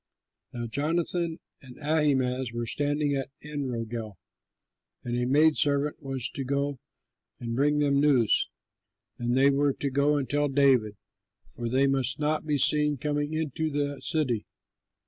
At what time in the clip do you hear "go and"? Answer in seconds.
6.43-7.55, 9.91-10.27